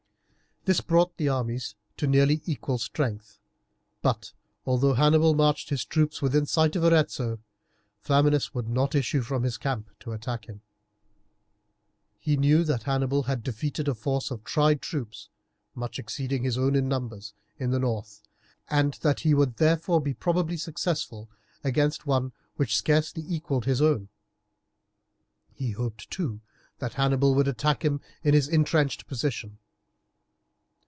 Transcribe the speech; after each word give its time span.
This 0.65 0.79
brought 0.79 1.17
the 1.17 1.27
armies 1.27 1.73
to 1.97 2.05
nearly 2.05 2.43
equal 2.45 2.77
strength, 2.77 3.39
but, 4.03 4.31
although 4.63 4.93
Hannibal 4.93 5.33
marched 5.33 5.69
his 5.69 5.83
troops 5.83 6.21
within 6.21 6.45
sight 6.45 6.75
of 6.75 6.83
Arezzo, 6.83 7.39
Flaminius 8.03 8.53
would 8.53 8.69
not 8.69 8.93
issue 8.93 9.23
from 9.23 9.41
his 9.41 9.57
camp 9.57 9.89
to 10.01 10.11
attack 10.11 10.45
him. 10.45 10.61
He 12.19 12.37
knew 12.37 12.63
that 12.63 12.83
Hannibal 12.83 13.23
had 13.23 13.41
defeated 13.41 13.87
a 13.87 13.95
force 13.95 14.29
of 14.29 14.43
tried 14.43 14.83
troops, 14.83 15.29
much 15.73 15.97
exceeding 15.97 16.43
his 16.43 16.59
own 16.59 16.75
in 16.75 16.87
numbers, 16.87 17.33
in 17.57 17.71
the 17.71 17.79
north, 17.79 18.21
and 18.69 18.93
that 19.01 19.21
he 19.21 19.33
would 19.33 19.57
therefore 19.57 19.99
probably 20.19 20.51
be 20.53 20.57
successful 20.57 21.27
against 21.63 22.05
one 22.05 22.33
which 22.57 22.77
scarcely 22.77 23.23
equalled 23.27 23.65
his 23.65 23.81
own. 23.81 24.09
He 25.55 25.71
hoped, 25.71 26.11
too, 26.11 26.39
that 26.77 26.93
Hannibal 26.93 27.33
would 27.33 27.47
attack 27.47 27.83
him 27.83 27.99
in 28.23 28.35
his 28.35 28.47
intrenched 28.47 29.07
position. 29.07 29.57